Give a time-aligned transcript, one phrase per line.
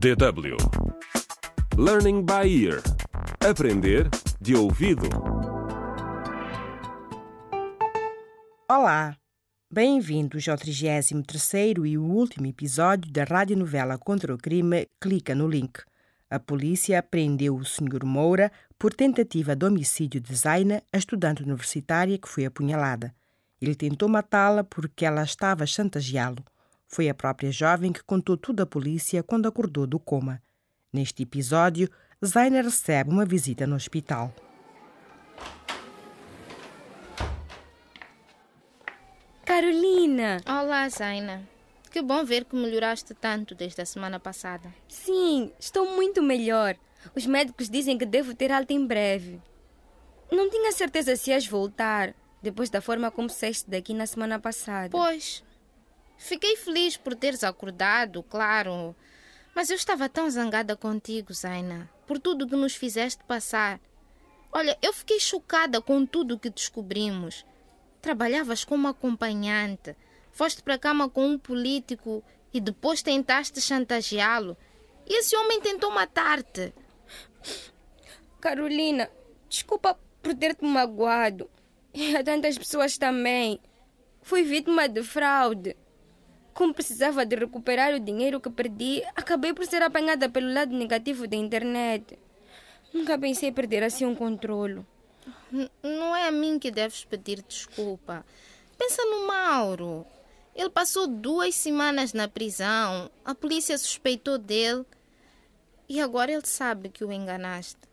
[0.00, 0.56] DW
[1.76, 2.80] Learning by Ear
[3.46, 4.08] Aprender
[4.40, 5.06] de ouvido
[8.66, 9.14] Olá!
[9.70, 15.82] Bem-vindos ao 33º e último episódio da radionovela contra o crime Clica no Link.
[16.30, 18.02] A polícia prendeu o Sr.
[18.02, 23.14] Moura por tentativa de homicídio de Zaina, a estudante universitária que foi apunhalada.
[23.60, 26.42] Ele tentou matá-la porque ela estava a chantageá-lo.
[26.92, 30.42] Foi a própria jovem que contou tudo à polícia quando acordou do coma.
[30.92, 31.88] Neste episódio,
[32.24, 34.34] Zaina recebe uma visita no hospital.
[39.44, 40.40] Carolina!
[40.44, 41.48] Olá, Zaina.
[41.92, 44.74] Que bom ver que melhoraste tanto desde a semana passada.
[44.88, 46.76] Sim, estou muito melhor.
[47.14, 49.40] Os médicos dizem que devo ter alta em breve.
[50.28, 54.90] Não tinha certeza se ias voltar, depois da forma como saíste daqui na semana passada.
[54.90, 55.44] Pois,
[56.20, 58.94] fiquei feliz por teres acordado, claro.
[59.54, 63.80] Mas eu estava tão zangada contigo, Zaina, por tudo que nos fizeste passar.
[64.52, 67.44] Olha, eu fiquei chocada com tudo que descobrimos.
[68.00, 69.96] Trabalhavas como acompanhante,
[70.30, 74.56] foste para a cama com um político e depois tentaste chantageá-lo.
[75.06, 76.72] E esse homem tentou matar-te.
[78.40, 79.10] Carolina,
[79.48, 81.50] desculpa por ter-te magoado.
[81.92, 83.60] E a tantas pessoas também.
[84.22, 85.76] Fui vítima de fraude.
[86.52, 91.26] Como precisava de recuperar o dinheiro que perdi, acabei por ser apanhada pelo lado negativo
[91.26, 92.18] da internet.
[92.92, 94.86] Nunca pensei perder assim um controlo.
[95.82, 98.24] Não é a mim que deves pedir desculpa.
[98.76, 100.06] Pensa no Mauro.
[100.54, 103.10] Ele passou duas semanas na prisão.
[103.24, 104.84] A polícia suspeitou dele.
[105.88, 107.89] E agora ele sabe que o enganaste.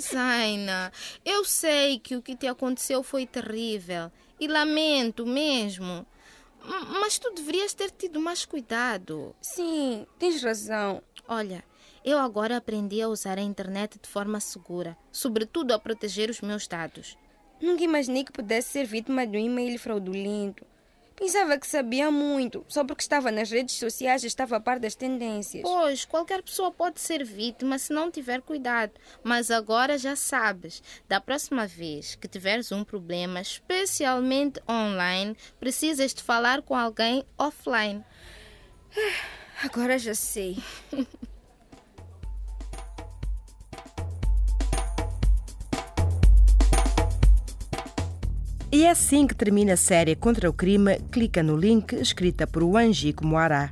[0.00, 0.92] Zaina,
[1.24, 4.10] eu sei que o que te aconteceu foi terrível.
[4.38, 6.06] E lamento mesmo.
[7.00, 9.34] Mas tu deverias ter tido mais cuidado.
[9.40, 11.02] Sim, tens razão.
[11.28, 11.62] Olha,
[12.04, 16.66] eu agora aprendi a usar a internet de forma segura, sobretudo a proteger os meus
[16.66, 17.16] dados.
[17.60, 20.66] Nunca imaginei que pudesse ser vítima de um e-mail fraudulento.
[21.16, 24.94] Pensava que sabia muito, só porque estava nas redes sociais e estava a par das
[24.94, 25.62] tendências.
[25.62, 28.92] Pois, qualquer pessoa pode ser vítima se não tiver cuidado.
[29.22, 30.82] Mas agora já sabes.
[31.08, 38.04] Da próxima vez que tiveres um problema, especialmente online, precisas de falar com alguém offline.
[39.62, 40.58] Agora já sei.
[48.74, 52.64] E é assim que termina a série Contra o Crime Clica no Link, escrita por
[52.64, 53.70] Wanjico Moará.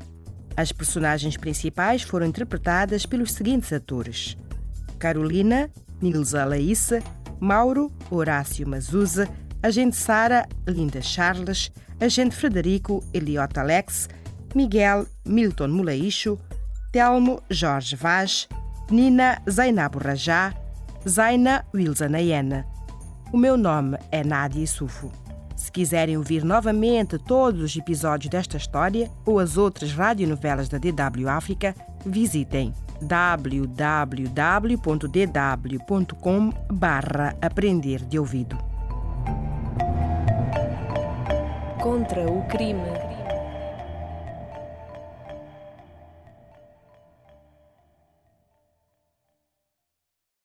[0.56, 4.36] As personagens principais foram interpretadas pelos seguintes atores:
[5.00, 5.68] Carolina,
[6.00, 7.02] Nilza Laíssa,
[7.40, 9.28] Mauro, Horácio Mazuza,
[9.60, 14.08] Agente Sara, Linda Charles, Agente Frederico, Eliota Alex,
[14.54, 16.38] Miguel, Milton Mulaícho,
[16.92, 18.48] Telmo, Jorge Vaz,
[18.88, 20.54] Nina, Zainabo Rajá,
[21.04, 22.64] Zaina, Wilza Nayana.
[23.32, 25.10] O meu nome é Nádia Sufo.
[25.56, 31.30] Se quiserem ouvir novamente todos os episódios desta história ou as outras radionovelas da DW
[31.30, 33.72] África, visitem www.dw.com
[36.70, 38.58] barra aprender de ouvido.
[41.80, 43.11] Contra o crime.